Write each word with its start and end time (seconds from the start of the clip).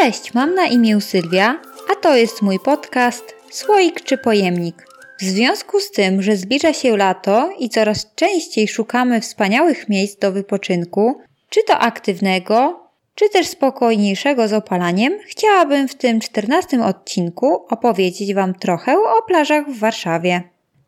Cześć, 0.00 0.34
mam 0.34 0.54
na 0.54 0.66
imię 0.66 1.00
Sylwia, 1.00 1.60
a 1.92 1.94
to 1.94 2.16
jest 2.16 2.42
mój 2.42 2.58
podcast 2.60 3.34
Słoik 3.50 4.00
czy 4.00 4.18
Pojemnik. 4.18 4.86
W 5.20 5.24
związku 5.24 5.80
z 5.80 5.90
tym, 5.90 6.22
że 6.22 6.36
zbliża 6.36 6.72
się 6.72 6.96
lato 6.96 7.50
i 7.58 7.68
coraz 7.68 8.14
częściej 8.14 8.68
szukamy 8.68 9.20
wspaniałych 9.20 9.88
miejsc 9.88 10.18
do 10.18 10.32
wypoczynku, 10.32 11.20
czy 11.48 11.60
to 11.66 11.78
aktywnego, 11.78 12.80
czy 13.14 13.28
też 13.28 13.46
spokojniejszego 13.46 14.48
z 14.48 14.52
opalaniem, 14.52 15.18
chciałabym 15.26 15.88
w 15.88 15.94
tym 15.94 16.20
czternastym 16.20 16.82
odcinku 16.82 17.66
opowiedzieć 17.68 18.34
Wam 18.34 18.54
trochę 18.54 18.98
o 18.98 19.22
plażach 19.26 19.66
w 19.68 19.78
Warszawie. 19.78 20.42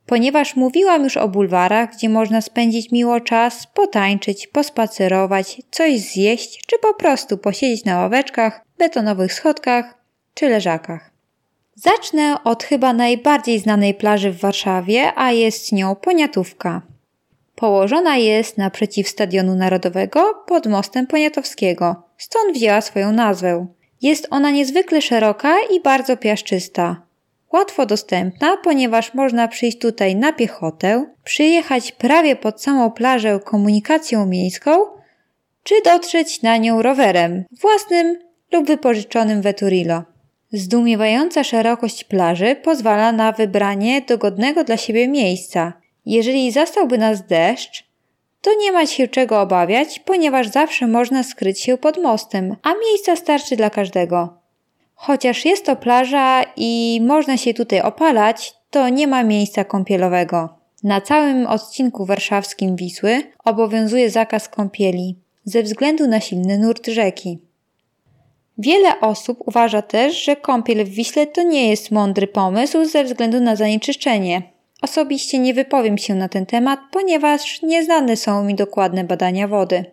Ponieważ 0.07 0.57
mówiłam 0.57 1.05
już 1.05 1.17
o 1.17 1.29
bulwarach, 1.29 1.93
gdzie 1.93 2.09
można 2.09 2.41
spędzić 2.41 2.93
miło 2.93 3.21
czas, 3.21 3.67
potańczyć, 3.75 4.47
pospacerować, 4.47 5.63
coś 5.71 6.01
zjeść, 6.01 6.63
czy 6.67 6.79
po 6.79 6.95
prostu 6.95 7.39
posiedzieć 7.39 7.85
na 7.85 7.99
ławeczkach, 7.99 8.66
betonowych 8.79 9.33
schodkach 9.33 9.95
czy 10.35 10.49
leżakach. 10.49 11.11
Zacznę 11.75 12.37
od 12.45 12.65
chyba 12.65 12.93
najbardziej 12.93 13.59
znanej 13.59 13.95
plaży 13.95 14.31
w 14.31 14.41
Warszawie, 14.41 15.13
a 15.17 15.33
jest 15.33 15.73
nią 15.73 15.95
Poniatówka. 15.95 16.83
Położona 17.55 18.17
jest 18.17 18.59
naprzeciw 18.59 19.09
Stadionu 19.09 19.55
Narodowego 19.55 20.45
pod 20.47 20.67
mostem 20.67 21.07
Poniatowskiego, 21.07 22.03
stąd 22.19 22.57
wzięła 22.57 22.81
swoją 22.81 23.13
nazwę. 23.13 23.67
Jest 24.03 24.29
ona 24.31 24.51
niezwykle 24.51 25.03
szeroka 25.03 25.55
i 25.71 25.81
bardzo 25.81 26.17
piaszczysta. 26.17 27.03
Łatwo 27.53 27.87
dostępna, 27.87 28.57
ponieważ 28.57 29.15
można 29.15 29.49
przyjść 29.49 29.79
tutaj 29.79 30.17
na 30.17 30.33
piechotę, 30.33 31.07
przyjechać 31.25 31.93
prawie 31.93 32.37
pod 32.37 32.63
samą 32.63 32.91
plażę 32.91 33.41
komunikacją 33.45 34.27
miejską, 34.27 34.71
czy 35.63 35.75
dotrzeć 35.85 36.43
na 36.43 36.57
nią 36.57 36.83
rowerem, 36.83 37.45
własnym 37.61 38.19
lub 38.53 38.67
wypożyczonym 38.67 39.43
Veturillo. 39.43 40.03
Zdumiewająca 40.53 41.45
szerokość 41.45 42.05
plaży 42.05 42.57
pozwala 42.57 43.13
na 43.13 43.33
wybranie 43.33 44.03
dogodnego 44.03 44.65
dla 44.65 44.77
siebie 44.77 45.09
miejsca. 45.09 45.73
Jeżeli 46.07 46.53
zastałby 46.53 46.99
nas 46.99 47.27
deszcz, 47.27 47.85
to 48.41 48.51
nie 48.59 48.73
ma 48.73 48.87
się 48.87 49.09
czego 49.09 49.41
obawiać, 49.41 49.99
ponieważ 49.99 50.49
zawsze 50.49 50.87
można 50.87 51.23
skryć 51.23 51.61
się 51.61 51.79
pod 51.79 52.03
mostem, 52.03 52.57
a 52.63 52.75
miejsca 52.75 53.17
starczy 53.17 53.57
dla 53.57 53.71
każdego. 53.71 54.39
Chociaż 54.95 55.45
jest 55.45 55.67
to 55.67 55.77
plaża 55.77 56.43
i 56.57 57.01
można 57.03 57.37
się 57.37 57.55
tutaj 57.55 57.81
opalać, 57.81 58.55
to 58.71 58.89
nie 58.89 59.07
ma 59.07 59.23
miejsca 59.23 59.65
kąpielowego. 59.65 60.49
Na 60.83 61.01
całym 61.01 61.47
odcinku 61.47 62.07
warszawskim 62.07 62.77
Wisły 62.77 63.23
obowiązuje 63.45 64.11
zakaz 64.11 64.49
kąpieli 64.49 65.19
ze 65.45 65.63
względu 65.63 66.09
na 66.09 66.21
silny 66.21 66.59
nurt 66.59 66.87
rzeki. 66.87 67.46
Wiele 68.59 69.01
osób 69.01 69.39
uważa 69.47 69.83
też, 69.83 70.25
że 70.25 70.37
kąpiel 70.37 70.85
w 70.85 70.89
Wiśle 70.89 71.27
to 71.27 71.43
nie 71.43 71.71
jest 71.71 71.91
mądry 71.91 72.27
pomysł 72.27 72.85
ze 72.85 73.05
względu 73.05 73.41
na 73.41 73.57
zanieczyszczenie. 73.57 74.43
Osobiście 74.83 75.39
nie 75.39 75.55
wypowiem 75.55 75.99
się 75.99 76.15
na 76.15 76.29
ten 76.29 76.47
temat, 76.47 76.81
ponieważ 76.93 77.63
nieznane 77.63 78.17
są 78.17 78.45
mi 78.45 78.55
dokładne 78.55 79.05
badania 79.05 79.49
wody. 79.49 79.85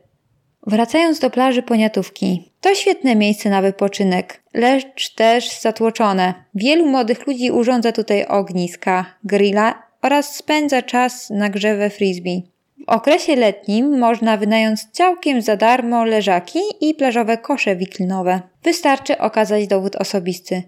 Wracając 0.68 1.20
do 1.20 1.30
plaży 1.30 1.62
Poniatówki. 1.62 2.52
To 2.62 2.76
świetne 2.76 3.16
miejsce 3.16 3.50
na 3.50 3.62
wypoczynek, 3.62 4.44
lecz 4.54 5.14
też 5.14 5.60
zatłoczone. 5.60 6.34
Wielu 6.56 6.86
młodych 6.86 7.28
ludzi 7.28 7.52
urządza 7.52 7.92
tutaj 7.92 8.26
ogniska, 8.26 9.06
grilla 9.24 9.84
oraz 10.02 10.36
spędza 10.36 10.82
czas 10.82 11.30
na 11.30 11.50
grze 11.50 11.78
we 11.78 11.90
frisbee. 11.90 12.53
W 12.88 12.90
okresie 12.90 13.36
letnim 13.36 14.00
można 14.00 14.38
wynająć 14.38 14.84
całkiem 14.92 15.42
za 15.42 15.56
darmo 15.56 16.06
leżaki 16.06 16.60
i 16.82 16.94
plażowe 16.94 17.38
kosze 17.38 17.76
wiklinowe. 17.76 18.42
Wystarczy 18.64 19.18
okazać 19.18 19.68
dowód 19.68 19.96
osobisty. 19.96 20.64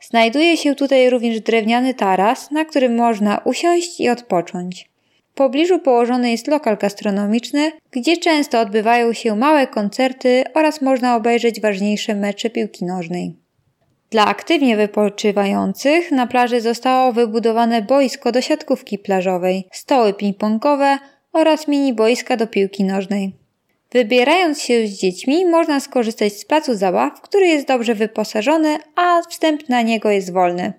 Znajduje 0.00 0.56
się 0.56 0.74
tutaj 0.74 1.10
również 1.10 1.40
drewniany 1.40 1.94
taras, 1.94 2.50
na 2.50 2.64
którym 2.64 2.96
można 2.96 3.40
usiąść 3.44 4.00
i 4.00 4.08
odpocząć. 4.08 4.90
W 5.30 5.34
pobliżu 5.34 5.78
położony 5.78 6.30
jest 6.30 6.46
lokal 6.46 6.76
gastronomiczny, 6.76 7.72
gdzie 7.90 8.16
często 8.16 8.60
odbywają 8.60 9.12
się 9.12 9.36
małe 9.36 9.66
koncerty 9.66 10.44
oraz 10.54 10.82
można 10.82 11.16
obejrzeć 11.16 11.60
ważniejsze 11.60 12.14
mecze 12.14 12.50
piłki 12.50 12.84
nożnej. 12.84 13.34
Dla 14.10 14.26
aktywnie 14.26 14.76
wypoczywających 14.76 16.10
na 16.10 16.26
plaży 16.26 16.60
zostało 16.60 17.12
wybudowane 17.12 17.82
boisko 17.82 18.32
do 18.32 18.40
siatkówki 18.40 18.98
plażowej, 18.98 19.68
stoły 19.72 20.12
ping-pongowe 20.12 20.98
oraz 21.32 21.68
mini 21.68 21.94
boiska 21.94 22.36
do 22.36 22.46
piłki 22.46 22.84
nożnej. 22.84 23.32
Wybierając 23.92 24.62
się 24.62 24.86
z 24.86 24.90
dziećmi, 24.90 25.46
można 25.46 25.80
skorzystać 25.80 26.32
z 26.32 26.44
placu 26.44 26.74
zabaw, 26.74 27.20
który 27.20 27.46
jest 27.46 27.66
dobrze 27.66 27.94
wyposażony, 27.94 28.78
a 28.96 29.22
wstęp 29.28 29.68
na 29.68 29.82
niego 29.82 30.10
jest 30.10 30.32
wolny. 30.32 30.72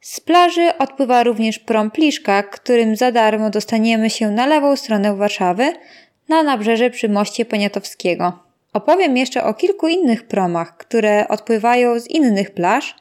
Z 0.00 0.20
plaży 0.20 0.78
odpływa 0.78 1.22
również 1.22 1.58
prom 1.58 1.90
Pliszka, 1.90 2.42
którym 2.42 2.96
za 2.96 3.12
darmo 3.12 3.50
dostaniemy 3.50 4.10
się 4.10 4.30
na 4.30 4.46
lewą 4.46 4.76
stronę 4.76 5.16
Warszawy, 5.16 5.72
na 6.28 6.42
nabrzeże 6.42 6.90
przy 6.90 7.08
moście 7.08 7.44
Poniatowskiego. 7.44 8.38
Opowiem 8.72 9.16
jeszcze 9.16 9.44
o 9.44 9.54
kilku 9.54 9.88
innych 9.88 10.26
promach, 10.26 10.76
które 10.76 11.28
odpływają 11.28 12.00
z 12.00 12.10
innych 12.10 12.50
plaż 12.50 12.96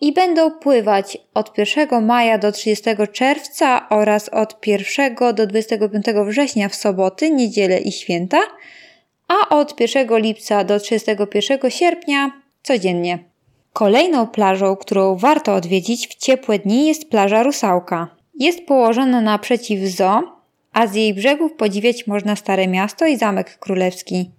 i 0.00 0.12
będą 0.12 0.50
pływać 0.50 1.18
od 1.34 1.58
1 1.58 2.04
maja 2.04 2.38
do 2.38 2.52
30 2.52 2.90
czerwca 3.12 3.88
oraz 3.88 4.28
od 4.28 4.66
1 4.66 5.34
do 5.34 5.46
25 5.46 6.06
września 6.26 6.68
w 6.68 6.74
soboty, 6.74 7.30
niedzielę 7.30 7.80
i 7.80 7.92
święta, 7.92 8.38
a 9.28 9.48
od 9.48 9.80
1 9.80 10.18
lipca 10.18 10.64
do 10.64 10.80
31 10.80 11.70
sierpnia 11.70 12.30
codziennie. 12.62 13.18
Kolejną 13.72 14.26
plażą, 14.26 14.76
którą 14.76 15.16
warto 15.16 15.54
odwiedzić 15.54 16.08
w 16.08 16.14
ciepłe 16.14 16.58
dni 16.58 16.86
jest 16.86 17.10
plaża 17.10 17.42
Rusałka. 17.42 18.08
Jest 18.34 18.66
położona 18.66 19.20
naprzeciw 19.20 19.80
zoo, 19.80 20.22
a 20.72 20.86
z 20.86 20.94
jej 20.94 21.14
brzegów 21.14 21.52
podziwiać 21.52 22.06
można 22.06 22.36
Stare 22.36 22.68
Miasto 22.68 23.06
i 23.06 23.16
Zamek 23.16 23.58
Królewski. 23.58 24.30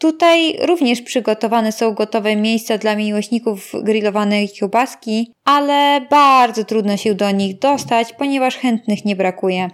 Tutaj 0.00 0.56
również 0.60 1.02
przygotowane 1.02 1.72
są 1.72 1.94
gotowe 1.94 2.36
miejsca 2.36 2.78
dla 2.78 2.96
miłośników 2.96 3.72
grillowanej 3.82 4.48
kiełbaski, 4.48 5.32
ale 5.44 6.00
bardzo 6.10 6.64
trudno 6.64 6.96
się 6.96 7.14
do 7.14 7.30
nich 7.30 7.58
dostać, 7.58 8.12
ponieważ 8.12 8.56
chętnych 8.56 9.04
nie 9.04 9.16
brakuje. 9.16 9.70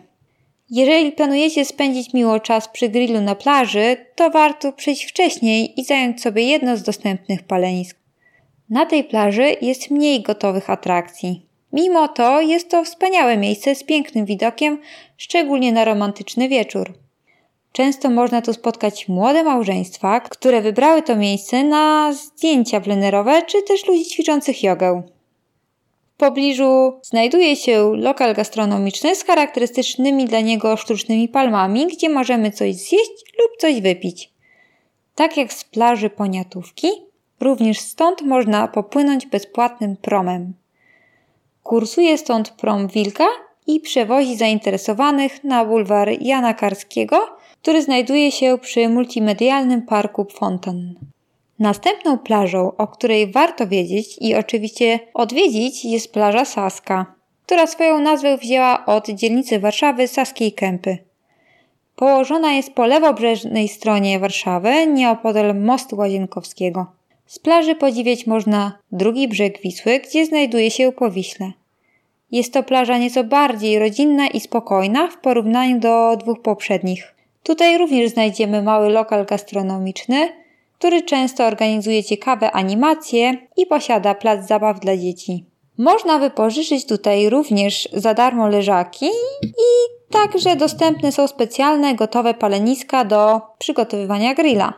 Jeżeli 0.71 1.13
planujecie 1.13 1.65
spędzić 1.65 2.15
miło 2.15 2.41
czas 2.41 2.69
przy 2.69 2.89
grillu 2.89 3.21
na 3.21 3.35
plaży, 3.35 3.97
to 4.15 4.31
warto 4.31 4.73
przyjść 4.73 5.05
wcześniej 5.05 5.81
i 5.81 5.85
zająć 5.85 6.23
sobie 6.23 6.43
jedno 6.43 6.77
z 6.77 6.83
dostępnych 6.83 7.43
palenisk. 7.43 7.97
Na 8.71 8.87
tej 8.87 9.05
plaży 9.05 9.57
jest 9.63 9.91
mniej 9.91 10.23
gotowych 10.23 10.71
atrakcji. 10.71 11.47
Mimo 11.73 12.09
to 12.09 12.41
jest 12.41 12.71
to 12.71 12.85
wspaniałe 12.85 13.37
miejsce 13.37 13.75
z 13.75 13.85
pięknym 13.85 14.27
widokiem, 14.27 14.79
szczególnie 15.17 15.73
na 15.73 15.85
romantyczny 15.85 16.49
wieczór. 16.49 17.06
Często 17.77 18.11
można 18.11 18.43
tu 18.43 18.53
spotkać 18.53 19.09
młode 19.09 19.43
małżeństwa, 19.43 20.21
które 20.21 20.61
wybrały 20.61 21.03
to 21.03 21.17
miejsce 21.17 21.65
na 21.65 22.13
zdjęcia 22.13 22.81
plenerowe 22.81 23.43
czy 23.43 23.63
też 23.63 23.87
ludzi 23.87 24.05
ćwiczących 24.05 24.63
jogę. 24.63 25.03
W 26.15 26.17
pobliżu 26.17 27.01
znajduje 27.03 27.57
się 27.57 27.93
lokal 27.97 28.35
gastronomiczny 28.35 29.17
z 29.17 29.25
charakterystycznymi 29.25 30.25
dla 30.25 30.41
niego 30.41 30.77
sztucznymi 30.77 31.29
palmami, 31.29 31.87
gdzie 31.87 32.09
możemy 32.09 32.51
coś 32.51 32.75
zjeść 32.75 33.25
lub 33.39 33.51
coś 33.59 33.81
wypić. 33.81 34.31
Tak 35.15 35.37
jak 35.37 35.53
z 35.53 35.65
plaży 35.65 36.11
Poniatówki, 36.11 36.89
również 37.41 37.79
stąd 37.79 38.23
można 38.23 38.69
popłynąć 38.69 39.27
bezpłatnym 39.27 39.97
promem. 39.97 40.53
Kursuje 41.63 42.19
stąd 42.19 42.51
prom 42.51 42.89
Wilka 42.89 43.27
i 43.67 43.81
przewozi 43.81 44.37
zainteresowanych 44.37 45.45
na 45.45 45.65
bulwar 45.65 46.09
Jana 46.21 46.55
Karskiego– 46.55 47.27
który 47.63 47.83
znajduje 47.83 48.33
się 48.33 48.59
przy 48.59 48.89
multimedialnym 48.89 49.83
parku 49.83 50.27
Fontan. 50.31 50.95
Następną 51.59 52.19
plażą, 52.19 52.73
o 52.77 52.87
której 52.87 53.33
warto 53.33 53.67
wiedzieć 53.67 54.19
i 54.21 54.35
oczywiście 54.35 55.01
odwiedzić, 55.15 55.85
jest 55.85 56.13
plaża 56.13 56.45
Saska, 56.45 57.07
która 57.47 57.67
swoją 57.67 58.01
nazwę 58.01 58.37
wzięła 58.37 58.87
od 58.87 59.09
dzielnicy 59.09 59.59
Warszawy 59.61 60.09
Saskiej 60.09 60.53
Kępy. 60.53 60.99
Położona 61.97 62.53
jest 62.53 62.73
po 62.73 62.87
lewobrzeżnej 62.87 63.69
stronie 63.69 64.19
Warszawy, 64.19 64.87
nieopodal 64.87 65.61
mostu 65.61 65.97
Łazienkowskiego. 65.97 66.87
Z 67.27 67.39
plaży 67.39 67.75
podziwiać 67.75 68.27
można 68.27 68.79
drugi 68.93 69.29
brzeg 69.29 69.61
Wisły, 69.61 70.01
gdzie 70.01 70.27
znajduje 70.27 70.71
się 70.71 70.93
Powiśle. 70.93 71.53
Jest 72.33 72.53
to 72.53 72.63
plaża 72.63 72.99
nieco 72.99 73.25
bardziej 73.25 73.79
rodzinna 73.79 74.27
i 74.29 74.41
spokojna 74.41 75.09
w 75.09 75.17
porównaniu 75.17 75.81
do 75.81 76.17
dwóch 76.17 76.43
poprzednich. 76.43 77.16
Tutaj 77.47 77.79
również 77.79 78.11
znajdziemy 78.11 78.63
mały 78.63 78.89
lokal 78.91 79.25
gastronomiczny, 79.25 80.33
który 80.79 81.03
często 81.03 81.45
organizuje 81.45 82.05
ciekawe 82.05 82.53
animacje 82.53 83.35
i 83.57 83.67
posiada 83.67 84.15
plac 84.15 84.47
zabaw 84.47 84.81
dla 84.81 84.97
dzieci. 84.97 85.45
Można 85.79 86.19
wypożyczyć 86.19 86.87
tutaj 86.87 87.31
również 87.31 87.89
za 87.93 88.15
darmo 88.15 88.49
leżaki 88.49 89.07
i 89.43 89.69
także 90.11 90.57
dostępne 90.57 91.13
są 91.13 91.27
specjalne 91.29 91.95
gotowe 91.95 92.35
paleniska 92.35 93.05
do 93.05 93.41
przygotowywania 93.59 94.35
grilla. 94.35 94.73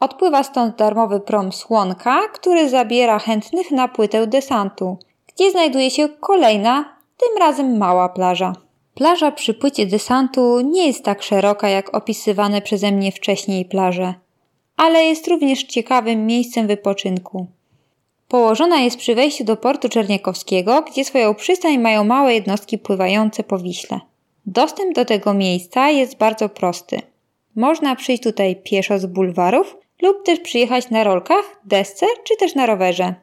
Odpływa 0.00 0.42
stąd 0.42 0.76
darmowy 0.76 1.20
prom 1.20 1.52
Słonka, 1.52 2.20
który 2.34 2.68
zabiera 2.68 3.18
chętnych 3.18 3.70
na 3.70 3.88
płytę 3.88 4.26
desantu, 4.26 4.98
gdzie 5.34 5.50
znajduje 5.50 5.90
się 5.90 6.08
kolejna, 6.08 6.96
tym 7.16 7.38
razem 7.38 7.78
mała 7.78 8.08
plaża. 8.08 8.52
Plaża 8.94 9.32
przy 9.32 9.54
płycie 9.54 9.86
desantu 9.86 10.60
nie 10.60 10.86
jest 10.86 11.04
tak 11.04 11.22
szeroka 11.22 11.68
jak 11.68 11.94
opisywane 11.94 12.62
przeze 12.62 12.92
mnie 12.92 13.12
wcześniej 13.12 13.64
plaże, 13.64 14.14
ale 14.76 15.04
jest 15.04 15.28
również 15.28 15.64
ciekawym 15.64 16.26
miejscem 16.26 16.66
wypoczynku. 16.66 17.46
Położona 18.28 18.80
jest 18.80 18.96
przy 18.96 19.14
wejściu 19.14 19.44
do 19.44 19.56
portu 19.56 19.88
Czerniakowskiego, 19.88 20.82
gdzie 20.82 21.04
swoją 21.04 21.34
przystań 21.34 21.78
mają 21.78 22.04
małe 22.04 22.34
jednostki 22.34 22.78
pływające 22.78 23.42
po 23.42 23.58
Wiśle. 23.58 24.00
Dostęp 24.46 24.94
do 24.94 25.04
tego 25.04 25.34
miejsca 25.34 25.90
jest 25.90 26.18
bardzo 26.18 26.48
prosty. 26.48 27.02
Można 27.56 27.96
przyjść 27.96 28.22
tutaj 28.22 28.56
pieszo 28.56 28.98
z 28.98 29.06
bulwarów 29.06 29.76
lub 30.02 30.24
też 30.24 30.40
przyjechać 30.40 30.90
na 30.90 31.04
rolkach, 31.04 31.60
desce 31.64 32.06
czy 32.24 32.36
też 32.36 32.54
na 32.54 32.66
rowerze. 32.66 33.14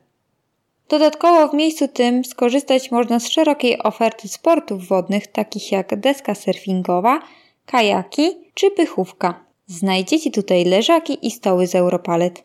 Dodatkowo 0.92 1.48
w 1.48 1.54
miejscu 1.54 1.88
tym 1.88 2.26
skorzystać 2.26 2.92
można 2.92 3.20
z 3.20 3.28
szerokiej 3.30 3.84
oferty 3.84 4.28
sportów 4.28 4.88
wodnych, 4.88 5.28
takich 5.28 5.72
jak 5.72 6.00
deska 6.00 6.36
surfingowa, 6.36 7.20
kajaki 7.66 8.30
czy 8.54 8.72
pychówka. 8.72 9.46
Znajdziecie 9.68 10.32
tutaj 10.32 10.66
leżaki 10.66 11.28
i 11.28 11.32
stoły 11.32 11.68
z 11.68 11.76
Europalet. 11.76 12.44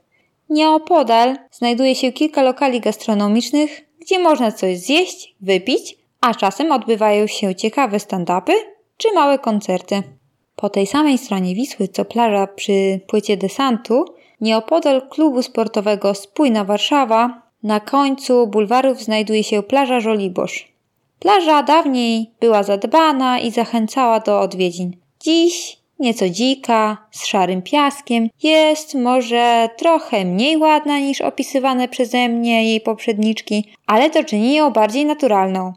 Nieopodal 0.50 1.36
znajduje 1.50 1.94
się 1.94 2.12
kilka 2.12 2.42
lokali 2.42 2.80
gastronomicznych, 2.80 3.84
gdzie 4.00 4.18
można 4.18 4.52
coś 4.52 4.78
zjeść, 4.78 5.34
wypić, 5.40 5.96
a 6.20 6.34
czasem 6.34 6.72
odbywają 6.72 7.26
się 7.26 7.54
ciekawe 7.54 7.96
stand-upy 7.96 8.52
czy 8.96 9.12
małe 9.14 9.38
koncerty. 9.38 10.02
Po 10.56 10.68
tej 10.68 10.86
samej 10.86 11.18
stronie 11.18 11.54
Wisły 11.54 11.88
co 11.88 12.04
plaża 12.04 12.46
przy 12.46 13.00
płycie 13.06 13.36
desantu, 13.36 14.04
nieopodal 14.40 15.08
klubu 15.08 15.42
sportowego 15.42 16.14
Spójna 16.14 16.64
Warszawa, 16.64 17.45
na 17.66 17.80
końcu 17.80 18.46
bulwarów 18.46 19.02
znajduje 19.02 19.44
się 19.44 19.62
plaża 19.62 20.00
Żoliborz. 20.00 20.72
Plaża 21.18 21.62
dawniej 21.62 22.30
była 22.40 22.62
zadbana 22.62 23.38
i 23.38 23.50
zachęcała 23.50 24.20
do 24.20 24.40
odwiedzin. 24.40 24.96
Dziś 25.20 25.78
nieco 25.98 26.28
dzika, 26.28 26.96
z 27.10 27.26
szarym 27.26 27.62
piaskiem, 27.62 28.28
jest 28.42 28.94
może 28.94 29.68
trochę 29.78 30.24
mniej 30.24 30.56
ładna 30.56 30.98
niż 30.98 31.20
opisywane 31.20 31.88
przeze 31.88 32.28
mnie 32.28 32.64
jej 32.70 32.80
poprzedniczki, 32.80 33.72
ale 33.86 34.10
to 34.10 34.24
czyni 34.24 34.54
ją 34.54 34.70
bardziej 34.70 35.04
naturalną. 35.04 35.72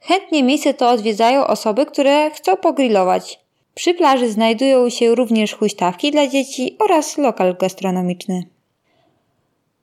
Chętnie 0.00 0.42
miejsce 0.42 0.74
to 0.74 0.90
odwiedzają 0.90 1.46
osoby, 1.46 1.86
które 1.86 2.30
chcą 2.30 2.56
pogrillować. 2.56 3.40
Przy 3.74 3.94
plaży 3.94 4.30
znajdują 4.30 4.90
się 4.90 5.14
również 5.14 5.54
huśtawki 5.54 6.10
dla 6.10 6.26
dzieci 6.26 6.76
oraz 6.78 7.18
lokal 7.18 7.56
gastronomiczny. 7.60 8.55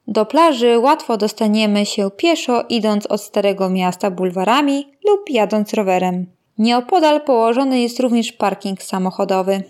Do 0.08 0.26
plaży 0.26 0.80
łatwo 0.80 1.18
dostaniemy 1.18 1.86
się 1.86 2.12
pieszo 2.12 2.64
idąc 2.70 3.06
od 3.06 3.22
Starego 3.22 3.70
Miasta 3.70 4.12
bulwarami 4.12 4.88
lub 5.08 5.30
jadąc 5.30 5.74
rowerem. 5.74 6.26
Nieopodal 6.58 7.22
położony 7.22 7.80
jest 7.80 8.00
również 8.00 8.32
parking 8.32 8.84
samochodowy. 8.84 9.64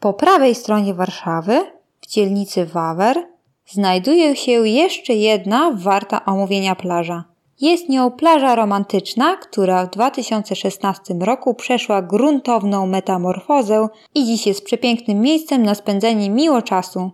Po 0.00 0.12
prawej 0.12 0.54
stronie 0.54 0.94
Warszawy, 0.94 1.60
w 2.00 2.06
dzielnicy 2.06 2.66
Wawer, 2.66 3.26
znajduje 3.66 4.36
się 4.36 4.52
jeszcze 4.68 5.14
jedna 5.14 5.70
warta 5.74 6.24
omówienia 6.24 6.74
plaża. 6.74 7.24
Jest 7.60 7.88
nią 7.88 8.10
plaża 8.10 8.54
romantyczna, 8.54 9.36
która 9.36 9.86
w 9.86 9.90
2016 9.90 11.14
roku 11.20 11.54
przeszła 11.54 12.02
gruntowną 12.02 12.86
metamorfozę 12.86 13.88
i 14.14 14.24
dziś 14.24 14.46
jest 14.46 14.64
przepięknym 14.64 15.20
miejscem 15.20 15.62
na 15.62 15.74
spędzenie 15.74 16.30
miło 16.30 16.62
czasu. 16.62 17.10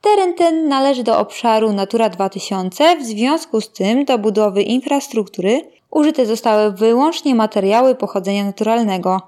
Teren 0.00 0.34
ten 0.34 0.68
należy 0.68 1.02
do 1.02 1.18
obszaru 1.18 1.72
Natura 1.72 2.08
2000, 2.08 2.96
w 2.96 3.02
związku 3.04 3.60
z 3.60 3.72
tym 3.72 4.04
do 4.04 4.18
budowy 4.18 4.62
infrastruktury 4.62 5.60
użyte 5.90 6.26
zostały 6.26 6.72
wyłącznie 6.72 7.34
materiały 7.34 7.94
pochodzenia 7.94 8.44
naturalnego. 8.44 9.20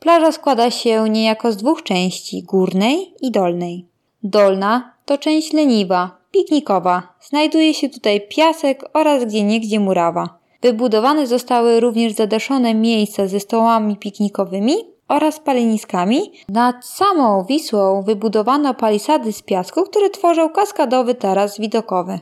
Plaża 0.00 0.32
składa 0.32 0.70
się 0.70 1.08
niejako 1.08 1.52
z 1.52 1.56
dwóch 1.56 1.82
części 1.82 2.42
górnej 2.42 3.14
i 3.20 3.30
dolnej. 3.30 3.86
Dolna 4.22 4.92
to 5.04 5.18
część 5.18 5.52
leniwa, 5.52 6.10
piknikowa. 6.30 7.02
Znajduje 7.20 7.74
się 7.74 7.88
tutaj 7.88 8.20
piasek 8.28 8.84
oraz 8.94 9.24
gdzieniegdzie 9.24 9.80
murawa. 9.80 10.38
Wybudowane 10.62 11.26
zostały 11.26 11.80
również 11.80 12.12
zadaszone 12.12 12.74
miejsca 12.74 13.26
ze 13.26 13.40
stołami 13.40 13.96
piknikowymi 13.96 14.74
oraz 15.10 15.40
paleniskami. 15.40 16.32
Nad 16.48 16.86
samą 16.86 17.44
Wisłą 17.44 18.02
wybudowano 18.02 18.74
palisady 18.74 19.32
z 19.32 19.42
piasku, 19.42 19.82
które 19.82 20.10
tworzą 20.10 20.48
kaskadowy 20.48 21.14
taras 21.14 21.58
widokowy. 21.58 22.18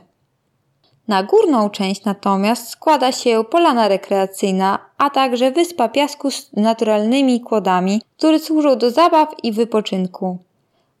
Na 1.07 1.23
górną 1.23 1.69
część 1.69 2.05
natomiast 2.05 2.69
składa 2.69 3.11
się 3.11 3.43
polana 3.49 3.87
rekreacyjna, 3.87 4.79
a 4.97 5.09
także 5.09 5.51
wyspa 5.51 5.89
piasku 5.89 6.31
z 6.31 6.51
naturalnymi 6.53 7.41
kłodami, 7.41 8.01
które 8.17 8.39
służą 8.39 8.75
do 8.75 8.91
zabaw 8.91 9.29
i 9.43 9.51
wypoczynku. 9.51 10.37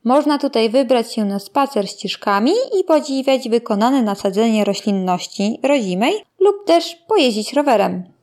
Można 0.03 0.37
tutaj 0.37 0.69
wybrać 0.69 1.13
się 1.13 1.25
na 1.25 1.39
spacer 1.39 1.89
ścieżkami 1.89 2.51
i 2.79 2.83
podziwiać 2.83 3.49
wykonane 3.49 4.01
nasadzenie 4.01 4.65
roślinności 4.65 5.59
rodzimej 5.63 6.13
lub 6.39 6.65
też 6.65 6.95
pojeździć 7.07 7.53
rowerem. 7.53 8.18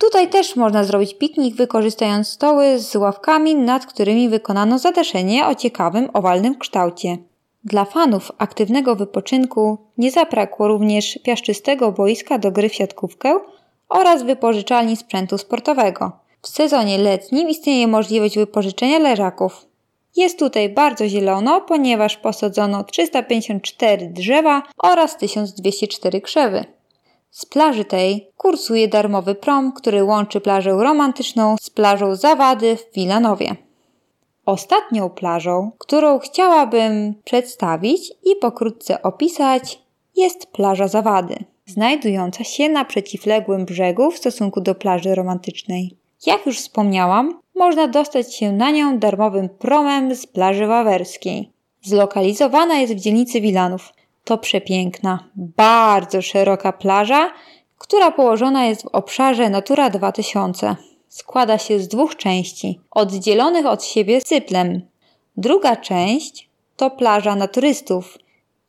Tutaj 0.00 0.28
też 0.28 0.56
można 0.56 0.84
zrobić 0.84 1.14
piknik 1.14 1.54
wykorzystując 1.54 2.28
stoły 2.28 2.78
z 2.78 2.96
ławkami, 2.96 3.54
nad 3.54 3.86
którymi 3.86 4.28
wykonano 4.28 4.78
zadaszenie 4.78 5.46
o 5.46 5.54
ciekawym 5.54 6.08
owalnym 6.12 6.58
kształcie. 6.58 7.18
Dla 7.64 7.84
fanów 7.84 8.32
aktywnego 8.38 8.96
wypoczynku 8.96 9.78
nie 9.98 10.10
zabrakło 10.10 10.68
również 10.68 11.18
piaszczystego 11.24 11.92
boiska 11.92 12.38
do 12.38 12.52
gry 12.52 12.68
w 12.68 12.74
siatkówkę 12.74 13.40
oraz 13.88 14.22
wypożyczalni 14.22 14.96
sprzętu 14.96 15.38
sportowego. 15.38 16.12
W 16.42 16.48
sezonie 16.48 16.98
letnim 16.98 17.48
istnieje 17.48 17.86
możliwość 17.88 18.38
wypożyczenia 18.38 18.98
leżaków. 18.98 19.66
Jest 20.16 20.38
tutaj 20.38 20.68
bardzo 20.68 21.08
zielono, 21.08 21.60
ponieważ 21.60 22.16
posadzono 22.16 22.84
354 22.84 24.06
drzewa 24.06 24.62
oraz 24.78 25.16
1204 25.16 26.20
krzewy. 26.20 26.79
Z 27.30 27.46
plaży 27.46 27.84
tej 27.84 28.30
kursuje 28.36 28.88
darmowy 28.88 29.34
prom, 29.34 29.72
który 29.72 30.04
łączy 30.04 30.40
plażę 30.40 30.70
romantyczną 30.70 31.56
z 31.60 31.70
plażą 31.70 32.16
Zawady 32.16 32.76
w 32.76 32.94
Wilanowie. 32.94 33.56
Ostatnią 34.46 35.10
plażą, 35.10 35.70
którą 35.78 36.18
chciałabym 36.18 37.14
przedstawić 37.24 38.12
i 38.24 38.36
pokrótce 38.40 39.02
opisać, 39.02 39.82
jest 40.16 40.46
plaża 40.46 40.88
Zawady, 40.88 41.44
znajdująca 41.66 42.44
się 42.44 42.68
na 42.68 42.84
przeciwległym 42.84 43.64
brzegu 43.64 44.10
w 44.10 44.18
stosunku 44.18 44.60
do 44.60 44.74
plaży 44.74 45.14
romantycznej. 45.14 45.96
Jak 46.26 46.46
już 46.46 46.58
wspomniałam, 46.58 47.40
można 47.54 47.88
dostać 47.88 48.36
się 48.36 48.52
na 48.52 48.70
nią 48.70 48.98
darmowym 48.98 49.48
promem 49.48 50.14
z 50.14 50.26
plaży 50.26 50.66
wawerskiej. 50.66 51.52
Zlokalizowana 51.82 52.74
jest 52.74 52.94
w 52.94 53.00
dzielnicy 53.00 53.40
Wilanów. 53.40 53.92
To 54.24 54.38
przepiękna, 54.38 55.24
bardzo 55.36 56.22
szeroka 56.22 56.72
plaża, 56.72 57.32
która 57.78 58.10
położona 58.10 58.66
jest 58.66 58.82
w 58.82 58.86
obszarze 58.86 59.50
Natura 59.50 59.90
2000 59.90 60.76
składa 61.10 61.58
się 61.58 61.80
z 61.80 61.88
dwóch 61.88 62.16
części, 62.16 62.80
oddzielonych 62.90 63.66
od 63.66 63.84
siebie 63.84 64.20
cyplem. 64.20 64.80
Druga 65.36 65.76
część 65.76 66.48
to 66.76 66.90
plaża 66.90 67.36
na 67.36 67.48
turystów, 67.48 68.18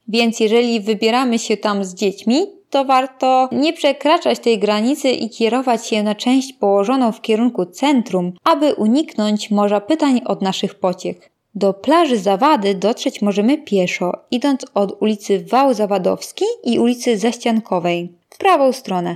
więc 0.07 0.39
jeżeli 0.39 0.81
wybieramy 0.81 1.39
się 1.39 1.57
tam 1.57 1.83
z 1.83 1.93
dziećmi, 1.93 2.47
to 2.69 2.85
warto 2.85 3.49
nie 3.51 3.73
przekraczać 3.73 4.39
tej 4.39 4.59
granicy 4.59 5.09
i 5.11 5.29
kierować 5.29 5.87
się 5.87 6.03
na 6.03 6.15
część 6.15 6.53
położoną 6.53 7.11
w 7.11 7.21
kierunku 7.21 7.65
centrum, 7.65 8.33
aby 8.43 8.73
uniknąć 8.73 9.51
morza 9.51 9.81
pytań 9.81 10.21
od 10.25 10.41
naszych 10.41 10.75
pociech. 10.75 11.31
Do 11.55 11.73
plaży 11.73 12.17
Zawady 12.17 12.75
dotrzeć 12.75 13.21
możemy 13.21 13.57
pieszo, 13.57 14.11
idąc 14.31 14.65
od 14.73 15.01
ulicy 15.01 15.45
Wał 15.45 15.73
Zawadowski 15.73 16.45
i 16.63 16.79
ulicy 16.79 17.17
Zaściankowej 17.17 18.11
w 18.29 18.37
prawą 18.37 18.71
stronę. 18.73 19.15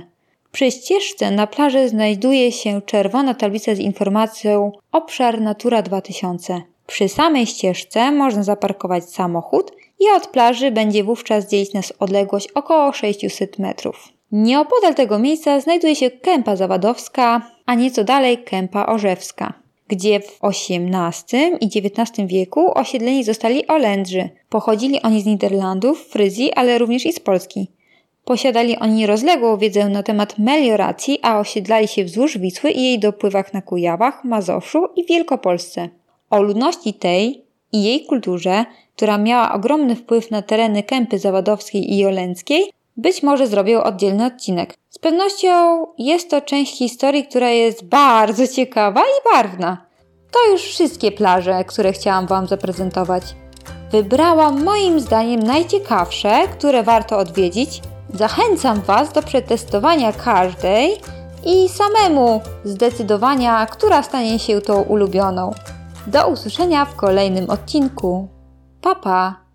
Przy 0.52 0.70
ścieżce 0.70 1.30
na 1.30 1.46
plaży 1.46 1.88
znajduje 1.88 2.52
się 2.52 2.82
czerwona 2.82 3.34
tablica 3.34 3.74
z 3.74 3.78
informacją 3.78 4.72
Obszar 4.92 5.40
Natura 5.40 5.82
2000. 5.82 6.62
Przy 6.86 7.08
samej 7.08 7.46
ścieżce 7.46 8.12
można 8.12 8.42
zaparkować 8.42 9.04
samochód 9.04 9.72
i 10.00 10.04
od 10.16 10.26
plaży 10.26 10.70
będzie 10.70 11.04
wówczas 11.04 11.50
dzielić 11.50 11.72
nas 11.72 11.92
odległość 11.98 12.48
około 12.54 12.92
600 12.92 13.58
metrów. 13.58 14.08
Nieopodal 14.32 14.94
tego 14.94 15.18
miejsca 15.18 15.60
znajduje 15.60 15.96
się 15.96 16.10
kępa 16.10 16.56
zawadowska, 16.56 17.50
a 17.66 17.74
nieco 17.74 18.04
dalej 18.04 18.38
kępa 18.38 18.86
orzewska, 18.86 19.52
gdzie 19.88 20.20
w 20.20 20.38
XVIII 20.42 21.52
i 21.60 21.66
XIX 21.66 22.28
wieku 22.28 22.78
osiedleni 22.78 23.24
zostali 23.24 23.66
Olędrzy. 23.66 24.28
Pochodzili 24.48 25.02
oni 25.02 25.22
z 25.22 25.26
Niderlandów, 25.26 26.06
Fryzji, 26.08 26.52
ale 26.52 26.78
również 26.78 27.06
i 27.06 27.12
z 27.12 27.20
Polski. 27.20 27.70
Posiadali 28.24 28.76
oni 28.78 29.06
rozległą 29.06 29.56
wiedzę 29.56 29.88
na 29.88 30.02
temat 30.02 30.38
melioracji, 30.38 31.18
a 31.22 31.38
osiedlali 31.38 31.88
się 31.88 32.04
wzdłuż 32.04 32.38
Wisły 32.38 32.70
i 32.70 32.82
jej 32.82 32.98
dopływach 32.98 33.54
na 33.54 33.62
Kujawach, 33.62 34.24
Mazowszu 34.24 34.86
i 34.96 35.04
Wielkopolsce. 35.04 35.88
O 36.30 36.42
ludności 36.42 36.94
tej 36.94 37.44
i 37.72 37.84
jej 37.84 38.06
kulturze, 38.06 38.64
która 38.96 39.18
miała 39.18 39.52
ogromny 39.52 39.96
wpływ 39.96 40.30
na 40.30 40.42
tereny 40.42 40.82
Kępy 40.82 41.18
Zawadowskiej 41.18 41.92
i 41.92 41.98
Jolenckiej, 41.98 42.72
być 42.96 43.22
może 43.22 43.46
zrobię 43.46 43.82
oddzielny 43.82 44.26
odcinek. 44.26 44.74
Z 44.90 44.98
pewnością 44.98 45.86
jest 45.98 46.30
to 46.30 46.40
część 46.40 46.78
historii, 46.78 47.26
która 47.26 47.50
jest 47.50 47.84
bardzo 47.84 48.46
ciekawa 48.56 49.00
i 49.00 49.34
barwna. 49.34 49.86
To 50.30 50.52
już 50.52 50.62
wszystkie 50.62 51.12
plaże, 51.12 51.64
które 51.64 51.92
chciałam 51.92 52.26
Wam 52.26 52.46
zaprezentować. 52.46 53.22
Wybrałam 53.92 54.64
moim 54.64 55.00
zdaniem 55.00 55.42
najciekawsze, 55.42 56.48
które 56.48 56.82
warto 56.82 57.18
odwiedzić. 57.18 57.82
Zachęcam 58.14 58.80
Was 58.80 59.12
do 59.12 59.22
przetestowania 59.22 60.12
każdej 60.12 60.96
i 61.44 61.68
samemu 61.68 62.40
zdecydowania, 62.64 63.66
która 63.66 64.02
stanie 64.02 64.38
się 64.38 64.60
tą 64.60 64.82
ulubioną. 64.82 65.50
Do 66.06 66.28
usłyszenia 66.28 66.84
w 66.84 66.96
kolejnym 66.96 67.50
odcinku. 67.50 68.28
Papa! 68.80 69.00
Pa. 69.00 69.45